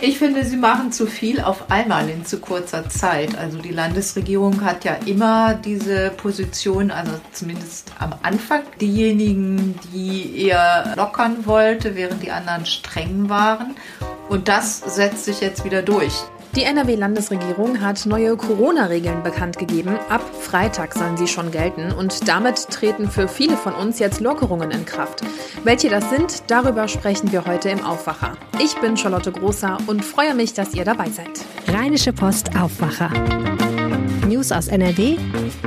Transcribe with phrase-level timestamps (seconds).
[0.00, 3.36] Ich finde, sie machen zu viel auf einmal in zu kurzer Zeit.
[3.36, 10.94] Also die Landesregierung hat ja immer diese Position, also zumindest am Anfang, diejenigen, die eher
[10.96, 13.74] lockern wollte, während die anderen streng waren.
[14.28, 16.14] Und das setzt sich jetzt wieder durch.
[16.58, 19.96] Die NRW-Landesregierung hat neue Corona-Regeln bekannt gegeben.
[20.08, 24.72] Ab Freitag sollen sie schon gelten und damit treten für viele von uns jetzt Lockerungen
[24.72, 25.20] in Kraft.
[25.62, 28.36] Welche das sind, darüber sprechen wir heute im Aufwacher.
[28.58, 31.30] Ich bin Charlotte Großer und freue mich, dass ihr dabei seid.
[31.68, 33.12] Rheinische Post Aufwacher.
[34.28, 35.16] News aus NRW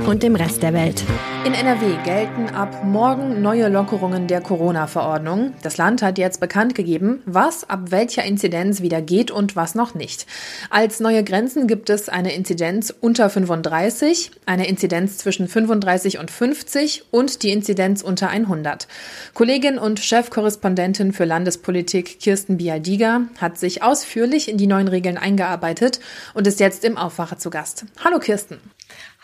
[0.07, 1.03] und dem Rest der Welt.
[1.43, 5.53] In NRW gelten ab morgen neue Lockerungen der Corona-Verordnung.
[5.63, 9.95] Das Land hat jetzt bekannt gegeben, was ab welcher Inzidenz wieder geht und was noch
[9.95, 10.27] nicht.
[10.69, 17.05] Als neue Grenzen gibt es eine Inzidenz unter 35, eine Inzidenz zwischen 35 und 50
[17.09, 18.87] und die Inzidenz unter 100.
[19.33, 25.99] Kollegin und Chefkorrespondentin für Landespolitik Kirsten Bialdiger hat sich ausführlich in die neuen Regeln eingearbeitet
[26.35, 27.85] und ist jetzt im Aufwacher zu Gast.
[28.03, 28.50] Hallo Kirsten.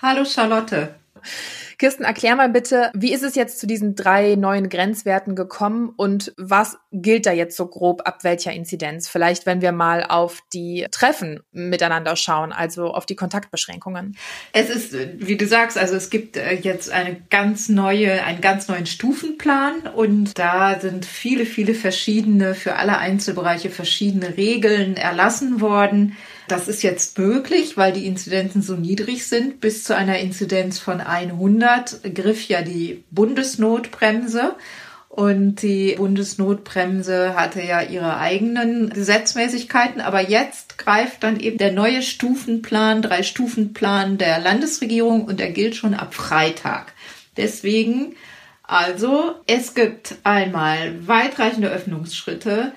[0.02, 0.96] Hallo Charlotte.
[1.80, 6.34] Kirsten, erklär mal bitte, wie ist es jetzt zu diesen drei neuen Grenzwerten gekommen und
[6.36, 9.08] was gilt da jetzt so grob ab welcher Inzidenz?
[9.08, 14.18] Vielleicht, wenn wir mal auf die Treffen miteinander schauen, also auf die Kontaktbeschränkungen.
[14.54, 18.68] Es ist, wie du sagst, also es gibt äh, jetzt eine ganz neue, einen ganz
[18.68, 26.18] neuen Stufenplan und da sind viele, viele verschiedene, für alle Einzelbereiche verschiedene Regeln erlassen worden.
[26.48, 29.60] Das ist jetzt möglich, weil die Inzidenzen so niedrig sind.
[29.60, 34.56] Bis zu einer Inzidenz von 100 griff ja die Bundesnotbremse.
[35.10, 42.04] Und die Bundesnotbremse hatte ja ihre eigenen Gesetzmäßigkeiten, aber jetzt greift dann eben der neue
[42.04, 46.94] Stufenplan, drei Stufenplan der Landesregierung und der gilt schon ab Freitag.
[47.36, 48.16] Deswegen,
[48.62, 52.74] also, es gibt einmal weitreichende Öffnungsschritte,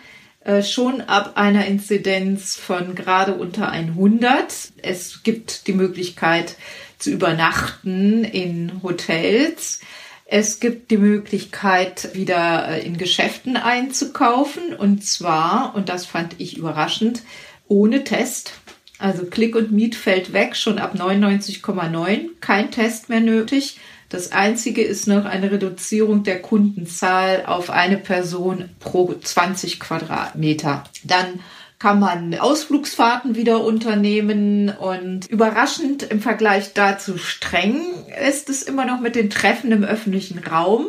[0.63, 4.73] schon ab einer Inzidenz von gerade unter 100.
[4.83, 6.57] Es gibt die Möglichkeit
[6.99, 9.81] zu übernachten in Hotels.
[10.27, 14.75] Es gibt die Möglichkeit, wieder äh, in Geschäften einzukaufen.
[14.75, 17.23] Und zwar, und das fand ich überraschend,
[17.67, 18.53] ohne Test.
[18.99, 22.29] Also Click und Meet fällt weg, schon ab 99,9.
[22.41, 23.79] Kein Test mehr nötig.
[24.11, 30.85] Das einzige ist noch eine Reduzierung der Kundenzahl auf eine Person pro 20 Quadratmeter.
[31.05, 31.41] Dann
[31.79, 37.81] kann man Ausflugsfahrten wieder unternehmen und überraschend im Vergleich dazu streng
[38.29, 40.87] ist es immer noch mit den Treffen im öffentlichen Raum.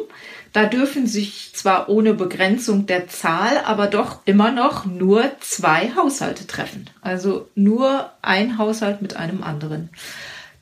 [0.52, 6.46] Da dürfen sich zwar ohne Begrenzung der Zahl, aber doch immer noch nur zwei Haushalte
[6.46, 6.90] treffen.
[7.02, 9.92] Also nur ein Haushalt mit einem anderen.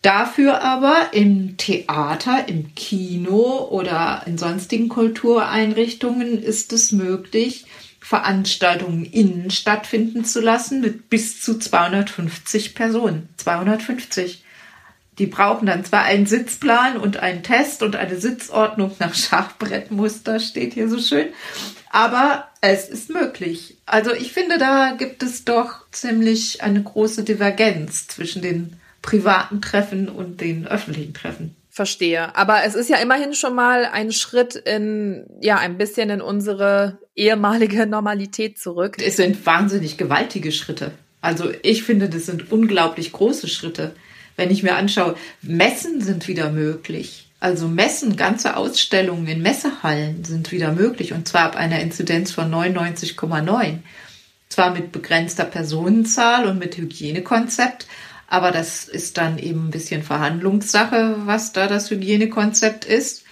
[0.02, 7.66] Dafür aber im Theater, im Kino oder in sonstigen Kultureinrichtungen ist es möglich,
[8.00, 13.28] Veranstaltungen innen stattfinden zu lassen mit bis zu 250 Personen.
[13.38, 14.46] 250.
[15.20, 20.76] Die brauchen dann zwar einen Sitzplan und einen Test und eine Sitzordnung nach Schachbrettmuster, steht
[20.76, 21.28] hier so schön,
[21.90, 23.76] aber es ist möglich.
[23.86, 30.10] Also ich finde, da gibt es doch ziemlich eine große Divergenz zwischen den privaten Treffen
[30.10, 31.56] und den öffentlichen Treffen.
[31.70, 32.36] Verstehe.
[32.36, 36.98] Aber es ist ja immerhin schon mal ein Schritt in, ja, ein bisschen in unsere
[37.16, 38.98] ehemalige Normalität zurück.
[39.02, 40.92] Es sind wahnsinnig gewaltige Schritte.
[41.22, 43.94] Also ich finde, das sind unglaublich große Schritte.
[44.36, 47.30] Wenn ich mir anschaue, Messen sind wieder möglich.
[47.40, 52.52] Also Messen, ganze Ausstellungen in Messehallen sind wieder möglich und zwar ab einer Inzidenz von
[52.52, 53.78] 99,9.
[54.50, 57.88] Zwar mit begrenzter Personenzahl und mit Hygienekonzept,
[58.30, 63.24] aber das ist dann eben ein bisschen Verhandlungssache, was da das Hygienekonzept ist.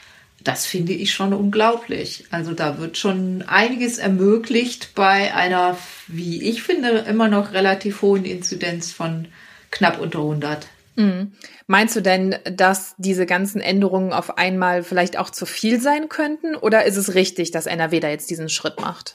[0.44, 2.26] Das finde ich schon unglaublich.
[2.32, 8.26] Also da wird schon einiges ermöglicht bei einer, wie ich finde, immer noch relativ hohen
[8.26, 9.28] Inzidenz von
[9.70, 10.68] knapp unter 100.
[10.96, 11.34] Mhm.
[11.68, 16.56] Meinst du denn, dass diese ganzen Änderungen auf einmal vielleicht auch zu viel sein könnten?
[16.56, 19.14] Oder ist es richtig, dass NRW da jetzt diesen Schritt macht?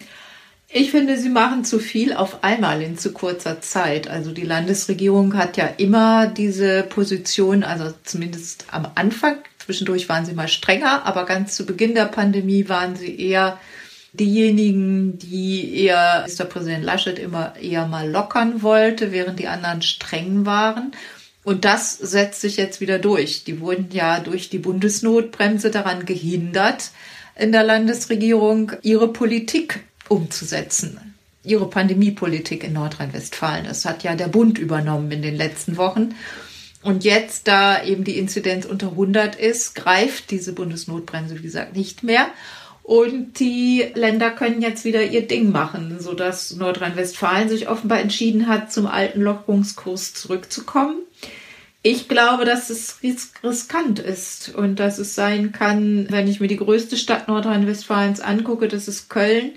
[0.74, 4.08] Ich finde, sie machen zu viel auf einmal in zu kurzer Zeit.
[4.08, 10.32] Also die Landesregierung hat ja immer diese Position, also zumindest am Anfang, zwischendurch waren sie
[10.32, 13.60] mal strenger, aber ganz zu Beginn der Pandemie waren sie eher
[14.14, 20.92] diejenigen, die eher Ministerpräsident Laschet immer eher mal lockern wollte, während die anderen streng waren.
[21.44, 23.44] Und das setzt sich jetzt wieder durch.
[23.44, 26.92] Die wurden ja durch die Bundesnotbremse daran gehindert,
[27.36, 31.14] in der Landesregierung ihre Politik umzusetzen.
[31.44, 33.64] Ihre Pandemiepolitik in Nordrhein-Westfalen.
[33.64, 36.14] Das hat ja der Bund übernommen in den letzten Wochen.
[36.82, 42.02] Und jetzt, da eben die Inzidenz unter 100 ist, greift diese Bundesnotbremse, wie gesagt, nicht
[42.02, 42.26] mehr.
[42.82, 48.72] Und die Länder können jetzt wieder ihr Ding machen, sodass Nordrhein-Westfalen sich offenbar entschieden hat,
[48.72, 50.96] zum alten Lockerungskurs zurückzukommen.
[51.84, 52.98] Ich glaube, dass es
[53.42, 58.68] riskant ist und dass es sein kann, wenn ich mir die größte Stadt Nordrhein-Westfalens angucke,
[58.68, 59.52] das ist Köln.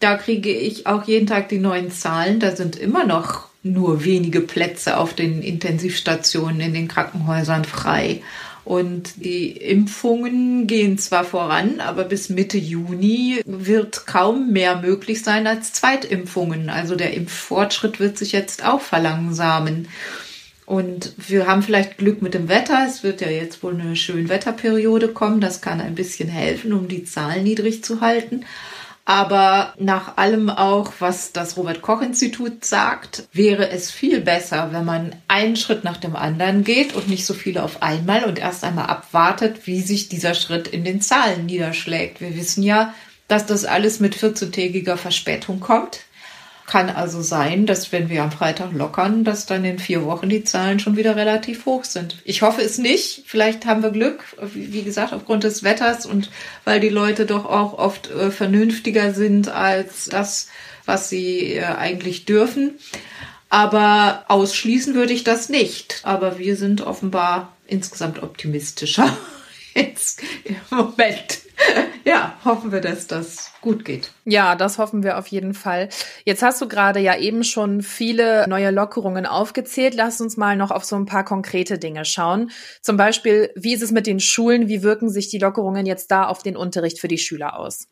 [0.00, 2.40] Da kriege ich auch jeden Tag die neuen Zahlen.
[2.40, 8.22] Da sind immer noch nur wenige Plätze auf den Intensivstationen in den Krankenhäusern frei.
[8.64, 15.46] Und die Impfungen gehen zwar voran, aber bis Mitte Juni wird kaum mehr möglich sein
[15.46, 16.70] als Zweitimpfungen.
[16.70, 19.88] Also der Impffortschritt wird sich jetzt auch verlangsamen.
[20.66, 22.86] Und wir haben vielleicht Glück mit dem Wetter.
[22.88, 25.42] Es wird ja jetzt wohl eine schöne Wetterperiode kommen.
[25.42, 28.46] Das kann ein bisschen helfen, um die Zahlen niedrig zu halten.
[29.06, 34.86] Aber nach allem auch, was das Robert Koch Institut sagt, wäre es viel besser, wenn
[34.86, 38.64] man einen Schritt nach dem anderen geht und nicht so viele auf einmal und erst
[38.64, 42.22] einmal abwartet, wie sich dieser Schritt in den Zahlen niederschlägt.
[42.22, 42.94] Wir wissen ja,
[43.28, 46.00] dass das alles mit 14-tägiger Verspätung kommt.
[46.66, 50.44] Kann also sein, dass wenn wir am Freitag lockern, dass dann in vier Wochen die
[50.44, 52.16] Zahlen schon wieder relativ hoch sind.
[52.24, 53.24] Ich hoffe es nicht.
[53.26, 54.24] Vielleicht haben wir Glück,
[54.54, 56.30] wie gesagt, aufgrund des Wetters und
[56.64, 60.48] weil die Leute doch auch oft äh, vernünftiger sind als das,
[60.86, 62.78] was sie äh, eigentlich dürfen.
[63.50, 66.00] Aber ausschließen würde ich das nicht.
[66.02, 69.16] Aber wir sind offenbar insgesamt optimistischer
[69.74, 71.33] jetzt im Moment.
[72.04, 74.10] Ja, hoffen wir, dass das gut geht.
[74.26, 75.88] Ja, das hoffen wir auf jeden Fall.
[76.24, 79.94] Jetzt hast du gerade ja eben schon viele neue Lockerungen aufgezählt.
[79.94, 82.50] Lass uns mal noch auf so ein paar konkrete Dinge schauen.
[82.82, 84.68] Zum Beispiel, wie ist es mit den Schulen?
[84.68, 87.88] Wie wirken sich die Lockerungen jetzt da auf den Unterricht für die Schüler aus?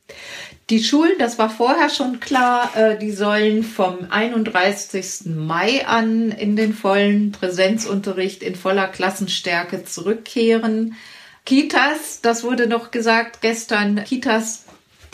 [0.69, 5.35] Die Schulen, das war vorher schon klar, äh, die sollen vom 31.
[5.35, 10.97] Mai an in den vollen Präsenzunterricht in voller Klassenstärke zurückkehren.
[11.45, 14.65] Kitas, das wurde noch gesagt gestern, Kitas,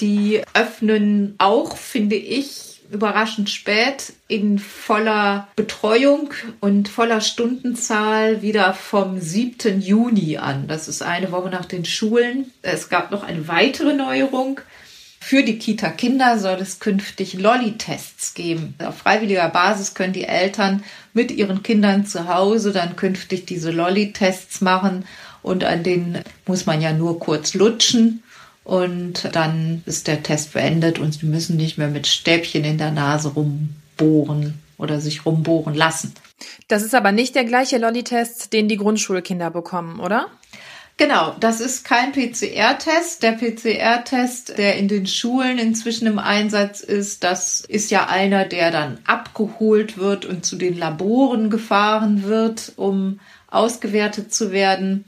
[0.00, 9.20] die öffnen auch, finde ich, überraschend spät in voller Betreuung und voller Stundenzahl wieder vom
[9.20, 9.80] 7.
[9.80, 10.68] Juni an.
[10.68, 12.52] Das ist eine Woche nach den Schulen.
[12.62, 14.60] Es gab noch eine weitere Neuerung.
[15.20, 18.74] Für die Kita-Kinder soll es künftig Lolli-Tests geben.
[18.78, 24.60] Auf freiwilliger Basis können die Eltern mit ihren Kindern zu Hause dann künftig diese Lolli-Tests
[24.60, 25.04] machen
[25.48, 28.22] und an denen muss man ja nur kurz lutschen
[28.64, 32.92] und dann ist der Test beendet und sie müssen nicht mehr mit Stäbchen in der
[32.92, 36.12] Nase rumbohren oder sich rumbohren lassen.
[36.68, 40.28] Das ist aber nicht der gleiche Lolli-Test, den die Grundschulkinder bekommen, oder?
[40.98, 43.22] Genau, das ist kein PCR-Test.
[43.22, 48.72] Der PCR-Test, der in den Schulen inzwischen im Einsatz ist, das ist ja einer, der
[48.72, 55.04] dann abgeholt wird und zu den Laboren gefahren wird, um ausgewertet zu werden.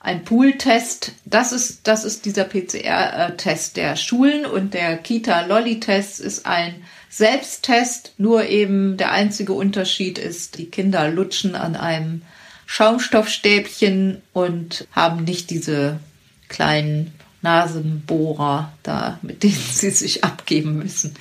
[0.00, 6.82] Ein Pool-Test, das ist, das ist dieser PCR-Test der Schulen und der Kita-Lolli-Test ist ein
[7.10, 12.22] Selbsttest, nur eben der einzige Unterschied ist, die Kinder lutschen an einem
[12.66, 16.00] Schaumstoffstäbchen und haben nicht diese
[16.48, 21.14] kleinen Nasenbohrer da, mit denen sie sich abgeben müssen.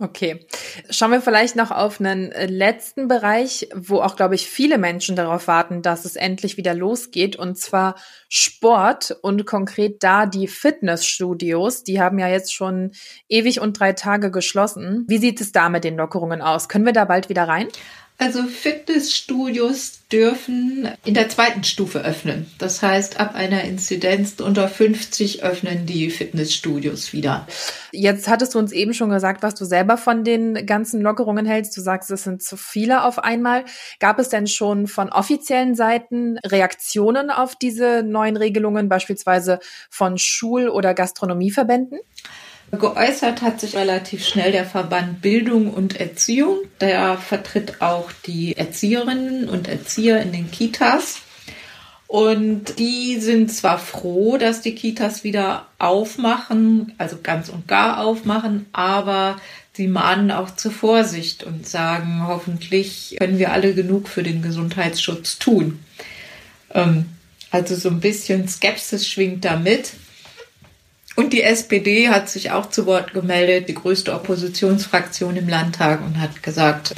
[0.00, 0.46] Okay.
[0.90, 5.14] Schauen wir vielleicht noch auf einen äh, letzten Bereich, wo auch, glaube ich, viele Menschen
[5.14, 7.94] darauf warten, dass es endlich wieder losgeht, und zwar
[8.28, 11.84] Sport und konkret da die Fitnessstudios.
[11.84, 12.90] Die haben ja jetzt schon
[13.28, 15.04] ewig und drei Tage geschlossen.
[15.06, 16.68] Wie sieht es da mit den Lockerungen aus?
[16.68, 17.68] Können wir da bald wieder rein?
[18.16, 22.46] Also Fitnessstudios dürfen in der zweiten Stufe öffnen.
[22.58, 27.48] Das heißt, ab einer Inzidenz unter 50 öffnen die Fitnessstudios wieder.
[27.90, 31.76] Jetzt hattest du uns eben schon gesagt, was du selber von den ganzen Lockerungen hältst.
[31.76, 33.64] Du sagst, es sind zu viele auf einmal.
[33.98, 39.58] Gab es denn schon von offiziellen Seiten Reaktionen auf diese neuen Regelungen, beispielsweise
[39.90, 41.98] von Schul- oder Gastronomieverbänden?
[42.70, 46.58] Geäußert hat sich relativ schnell der Verband Bildung und Erziehung.
[46.80, 51.20] Der vertritt auch die Erzieherinnen und Erzieher in den Kitas.
[52.06, 58.66] Und die sind zwar froh, dass die Kitas wieder aufmachen, also ganz und gar aufmachen,
[58.72, 59.36] aber
[59.72, 65.38] sie mahnen auch zur Vorsicht und sagen, hoffentlich können wir alle genug für den Gesundheitsschutz
[65.38, 65.80] tun.
[66.72, 67.06] Ähm,
[67.50, 69.94] also so ein bisschen Skepsis schwingt da mit.
[71.16, 76.20] Und die SPD hat sich auch zu Wort gemeldet, die größte Oppositionsfraktion im Landtag, und
[76.20, 76.94] hat gesagt,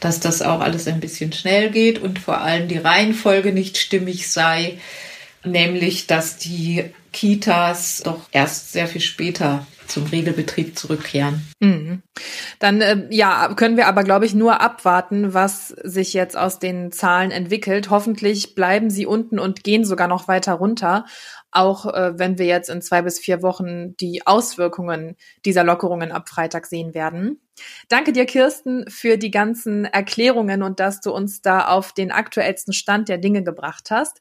[0.00, 4.30] dass das auch alles ein bisschen schnell geht und vor allem die Reihenfolge nicht stimmig
[4.30, 4.78] sei.
[5.44, 11.46] Nämlich dass die Kitas doch erst sehr viel später zum Regelbetrieb zurückkehren.
[11.60, 12.02] Mhm.
[12.58, 16.90] Dann äh, ja, können wir aber, glaube ich, nur abwarten, was sich jetzt aus den
[16.92, 17.90] Zahlen entwickelt.
[17.90, 21.04] Hoffentlich bleiben sie unten und gehen sogar noch weiter runter,
[21.50, 26.28] auch äh, wenn wir jetzt in zwei bis vier Wochen die Auswirkungen dieser Lockerungen ab
[26.28, 27.40] Freitag sehen werden.
[27.88, 32.72] Danke dir, Kirsten, für die ganzen Erklärungen und dass du uns da auf den aktuellsten
[32.72, 34.20] Stand der Dinge gebracht hast.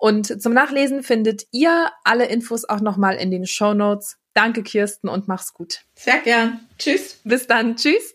[0.00, 4.16] Und zum Nachlesen findet ihr alle Infos auch nochmal in den Show Notes.
[4.32, 5.82] Danke, Kirsten, und mach's gut.
[5.94, 6.60] Sehr gern.
[6.78, 7.20] Tschüss.
[7.24, 7.76] Bis dann.
[7.76, 8.14] Tschüss.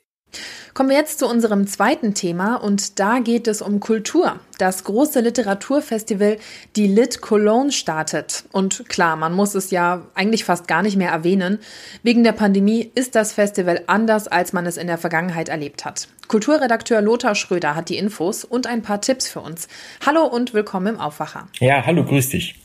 [0.73, 4.39] Kommen wir jetzt zu unserem zweiten Thema und da geht es um Kultur.
[4.57, 6.37] Das große Literaturfestival
[6.77, 8.45] Die Lit Cologne startet.
[8.53, 11.59] Und klar, man muss es ja eigentlich fast gar nicht mehr erwähnen.
[12.03, 16.07] Wegen der Pandemie ist das Festival anders, als man es in der Vergangenheit erlebt hat.
[16.27, 19.67] Kulturredakteur Lothar Schröder hat die Infos und ein paar Tipps für uns.
[20.05, 21.47] Hallo und willkommen im Aufwacher.
[21.59, 22.55] Ja, hallo, grüß dich.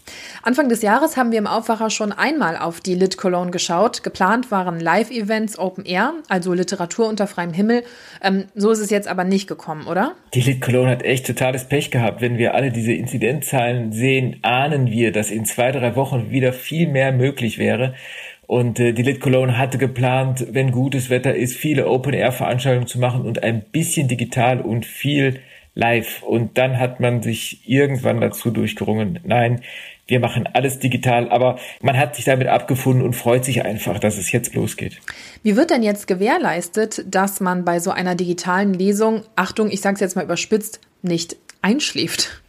[0.43, 4.03] Anfang des Jahres haben wir im Aufwacher schon einmal auf die Lit Cologne geschaut.
[4.03, 7.85] Geplant waren Live-Events Open Air, also Literatur unter freiem Himmel.
[8.23, 10.15] Ähm, so ist es jetzt aber nicht gekommen, oder?
[10.35, 12.21] Die Lit Cologne hat echt totales Pech gehabt.
[12.21, 16.87] Wenn wir alle diese Inzidenzzahlen sehen, ahnen wir, dass in zwei, drei Wochen wieder viel
[16.87, 17.95] mehr möglich wäre.
[18.47, 23.23] Und äh, die Lit Cologne hatte geplant, wenn gutes Wetter ist, viele Open-Air-Veranstaltungen zu machen
[23.23, 25.41] und ein bisschen digital und viel
[25.75, 26.23] live.
[26.23, 29.63] Und dann hat man sich irgendwann dazu durchgerungen, nein,
[30.11, 34.19] wir machen alles digital, aber man hat sich damit abgefunden und freut sich einfach, dass
[34.19, 35.01] es jetzt losgeht.
[35.45, 39.95] Wie wird denn jetzt gewährleistet, dass man bei so einer digitalen Lesung, Achtung, ich sage
[39.95, 42.43] es jetzt mal überspitzt, nicht einschläft?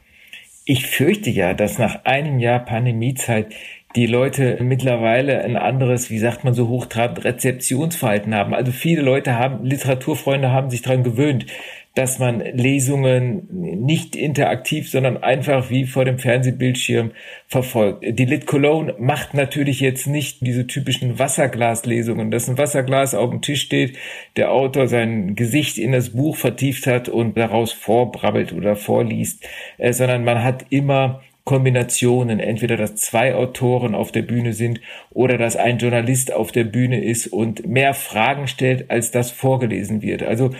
[0.65, 3.53] Ich fürchte ja, dass nach einem Jahr Pandemiezeit
[3.96, 8.53] die Leute mittlerweile ein anderes, wie sagt man so hochtrabend, Rezeptionsverhalten haben.
[8.53, 11.46] Also viele Leute haben, Literaturfreunde haben sich daran gewöhnt,
[11.93, 17.12] dass man Lesungen nicht interaktiv, sondern einfach wie vor dem Fernsehbildschirm
[17.48, 18.05] verfolgt.
[18.07, 23.41] Die Lit Cologne macht natürlich jetzt nicht diese typischen Wasserglaslesungen, dass ein Wasserglas auf dem
[23.41, 23.98] Tisch steht,
[24.38, 29.45] der Autor sein Gesicht in das Buch vertieft hat und daraus vorbrabbelt oder vorliest,
[29.77, 34.79] äh, sondern man hat immer Kombinationen, entweder dass zwei Autoren auf der Bühne sind
[35.10, 40.03] oder dass ein Journalist auf der Bühne ist und mehr Fragen stellt, als das vorgelesen
[40.03, 40.21] wird.
[40.21, 40.51] Also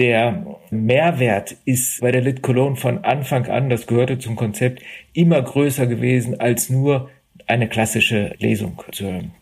[0.00, 5.42] der Mehrwert ist bei der Lit Cologne von Anfang an, das gehörte zum Konzept, immer
[5.42, 7.10] größer gewesen als nur
[7.46, 9.32] eine klassische Lesung zu hören.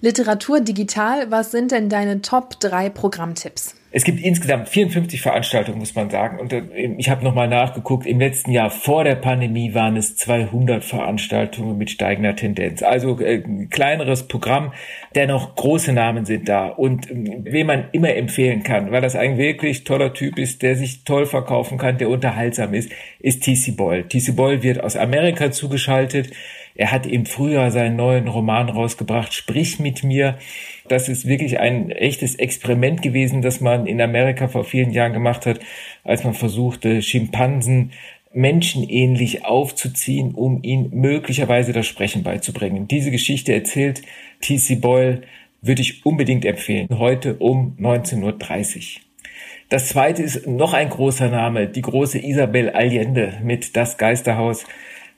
[0.00, 3.74] Literatur digital, was sind denn deine Top 3 Programmtipps?
[3.96, 6.40] Es gibt insgesamt 54 Veranstaltungen, muss man sagen.
[6.40, 6.64] Und äh,
[6.98, 8.06] ich habe nochmal nachgeguckt.
[8.06, 12.82] Im letzten Jahr vor der Pandemie waren es 200 Veranstaltungen mit steigender Tendenz.
[12.82, 14.72] Also äh, kleineres Programm.
[15.14, 16.66] Dennoch große Namen sind da.
[16.66, 20.74] Und äh, wen man immer empfehlen kann, weil das ein wirklich toller Typ ist, der
[20.74, 24.08] sich toll verkaufen kann, der unterhaltsam ist, ist TC Boyle.
[24.08, 26.32] TC Boyle wird aus Amerika zugeschaltet.
[26.74, 30.36] Er hat im Frühjahr seinen neuen Roman rausgebracht, Sprich mit mir.
[30.88, 35.46] Das ist wirklich ein echtes Experiment gewesen, das man in Amerika vor vielen Jahren gemacht
[35.46, 35.60] hat,
[36.04, 37.92] als man versuchte, Schimpansen
[38.34, 42.88] menschenähnlich aufzuziehen, um ihnen möglicherweise das Sprechen beizubringen.
[42.88, 44.02] Diese Geschichte erzählt
[44.40, 44.74] T.C.
[44.76, 45.22] Boyle,
[45.62, 49.00] würde ich unbedingt empfehlen, heute um 19.30 Uhr.
[49.70, 54.66] Das zweite ist noch ein großer Name, die große Isabel Allende mit Das Geisterhaus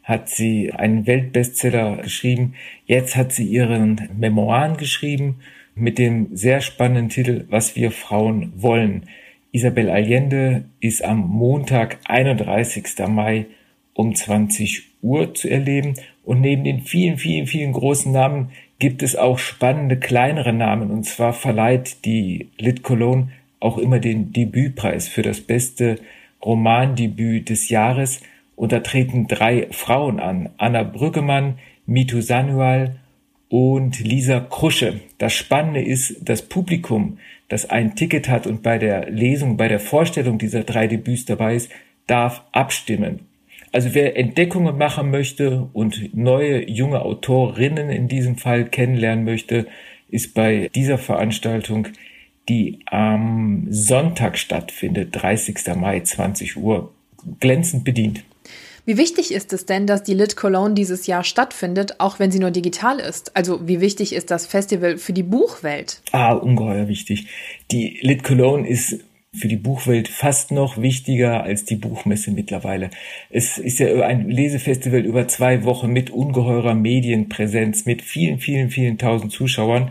[0.04, 2.54] hat sie einen Weltbestseller geschrieben.
[2.84, 5.40] Jetzt hat sie ihren Memoiren geschrieben
[5.76, 9.04] mit dem sehr spannenden Titel Was wir Frauen wollen.
[9.52, 12.84] Isabel Allende ist am Montag, 31.
[13.08, 13.46] Mai
[13.92, 15.94] um 20 Uhr zu erleben.
[16.24, 20.90] Und neben den vielen, vielen, vielen großen Namen gibt es auch spannende kleinere Namen.
[20.90, 23.28] Und zwar verleiht die Lit Cologne
[23.60, 25.96] auch immer den Debütpreis für das beste
[26.42, 28.22] Romandebüt des Jahres.
[28.56, 30.48] Und da treten drei Frauen an.
[30.56, 32.96] Anna Brüggemann, Mitu Sanual
[33.48, 35.00] und Lisa Krusche.
[35.18, 39.80] Das Spannende ist, das Publikum, das ein Ticket hat und bei der Lesung, bei der
[39.80, 41.70] Vorstellung dieser drei Debüts dabei ist,
[42.06, 43.20] darf abstimmen.
[43.72, 49.66] Also wer Entdeckungen machen möchte und neue junge Autorinnen in diesem Fall kennenlernen möchte,
[50.08, 51.88] ist bei dieser Veranstaltung,
[52.48, 55.58] die am Sonntag stattfindet, 30.
[55.76, 56.94] Mai, 20 Uhr,
[57.40, 58.24] glänzend bedient.
[58.86, 62.38] Wie wichtig ist es denn, dass die Lit Cologne dieses Jahr stattfindet, auch wenn sie
[62.38, 63.36] nur digital ist?
[63.36, 66.00] Also wie wichtig ist das Festival für die Buchwelt?
[66.12, 67.26] Ah, ungeheuer wichtig.
[67.72, 69.00] Die Lit Cologne ist
[69.32, 72.90] für die Buchwelt fast noch wichtiger als die Buchmesse mittlerweile.
[73.28, 78.98] Es ist ja ein Lesefestival über zwei Wochen mit ungeheurer Medienpräsenz, mit vielen, vielen, vielen
[78.98, 79.90] tausend Zuschauern.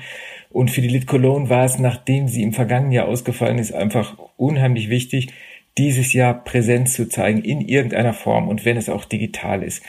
[0.52, 4.18] Und für die Lit Cologne war es, nachdem sie im vergangenen Jahr ausgefallen ist, einfach
[4.38, 5.34] unheimlich wichtig,
[5.78, 9.84] dieses Jahr Präsenz zu zeigen in irgendeiner Form und wenn es auch digital ist.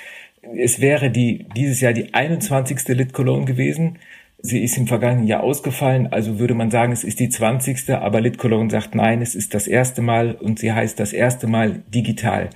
[0.57, 2.89] es wäre die, dieses Jahr die 21.
[2.89, 3.99] Lit Cologne gewesen.
[4.39, 7.91] Sie ist im vergangenen Jahr ausgefallen, also würde man sagen, es ist die 20.
[7.91, 11.47] Aber Lit Cologne sagt nein, es ist das erste Mal und sie heißt das erste
[11.47, 12.51] Mal digital.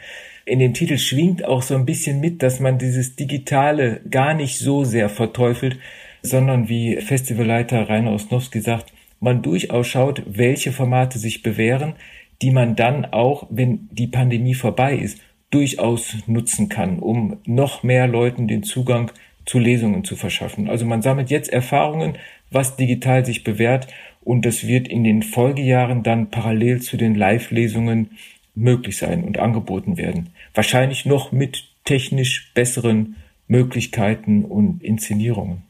[0.45, 4.59] In dem Titel schwingt auch so ein bisschen mit, dass man dieses Digitale gar nicht
[4.59, 5.79] so sehr verteufelt,
[6.23, 11.95] sondern wie Festivalleiter Rainer Osnowski sagt, man durchaus schaut, welche Formate sich bewähren,
[12.43, 15.21] die man dann auch, wenn die Pandemie vorbei ist,
[15.51, 19.11] durchaus nutzen kann, um noch mehr Leuten den Zugang
[19.47, 20.69] zu Lesungen zu verschaffen.
[20.69, 22.17] Also man sammelt jetzt Erfahrungen,
[22.51, 23.89] was digital sich bewährt
[24.23, 28.11] und das wird in den Folgejahren dann parallel zu den Live-Lesungen
[28.55, 30.31] möglich sein und angeboten werden.
[30.55, 33.17] Wahrscheinlich noch mit technisch besseren
[33.49, 35.63] Möglichkeiten und Inszenierungen.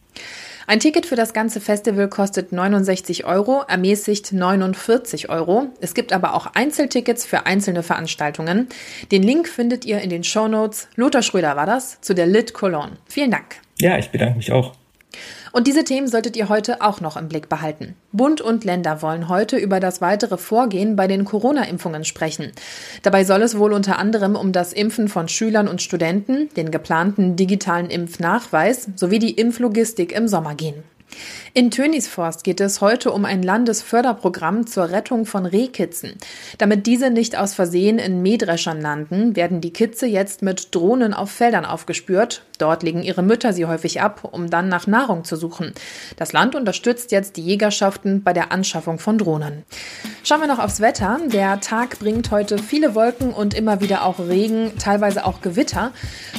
[0.71, 5.67] Ein Ticket für das ganze Festival kostet 69 Euro, ermäßigt 49 Euro.
[5.81, 8.69] Es gibt aber auch Einzeltickets für einzelne Veranstaltungen.
[9.11, 10.87] Den Link findet ihr in den Show Notes.
[10.95, 12.99] Lothar Schröder war das zu der Lit Cologne.
[13.07, 13.57] Vielen Dank.
[13.81, 14.77] Ja, ich bedanke mich auch.
[15.53, 17.95] Und diese Themen solltet ihr heute auch noch im Blick behalten.
[18.13, 22.53] Bund und Länder wollen heute über das weitere Vorgehen bei den Corona-Impfungen sprechen.
[23.03, 27.37] Dabei soll es wohl unter anderem um das Impfen von Schülern und Studenten, den geplanten
[27.37, 30.85] digitalen Impfnachweis sowie die Impflogistik im Sommer gehen.
[31.53, 36.13] In Tönisforst geht es heute um ein Landesförderprogramm zur Rettung von Rehkitzen.
[36.59, 41.33] Damit diese nicht aus Versehen in Mähdreschern landen, werden die Kitze jetzt mit Drohnen auf
[41.33, 42.45] Feldern aufgespürt.
[42.59, 45.73] Dort legen ihre Mütter sie häufig ab, um dann nach Nahrung zu suchen.
[46.17, 49.65] Das Land unterstützt jetzt die Jägerschaften bei der Anschaffung von Drohnen.
[50.23, 51.19] Schauen wir noch aufs Wetter.
[51.27, 55.93] Der Tag bringt heute viele Wolken und immer wieder auch Regen, teilweise auch Gewitter.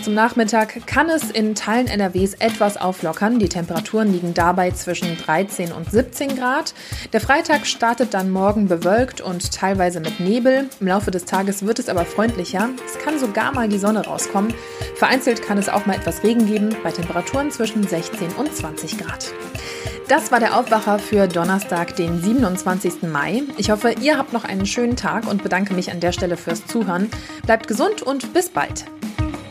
[0.03, 3.39] Zum Nachmittag kann es in Teilen NRWs etwas auflockern.
[3.39, 6.73] Die Temperaturen liegen dabei zwischen 13 und 17 Grad.
[7.13, 10.69] Der Freitag startet dann morgen bewölkt und teilweise mit Nebel.
[10.79, 12.69] Im Laufe des Tages wird es aber freundlicher.
[12.85, 14.53] Es kann sogar mal die Sonne rauskommen.
[14.95, 19.33] Vereinzelt kann es auch mal etwas Regen geben, bei Temperaturen zwischen 16 und 20 Grad.
[20.07, 23.03] Das war der Aufwacher für Donnerstag, den 27.
[23.03, 23.43] Mai.
[23.57, 26.65] Ich hoffe, ihr habt noch einen schönen Tag und bedanke mich an der Stelle fürs
[26.67, 27.09] Zuhören.
[27.45, 28.85] Bleibt gesund und bis bald.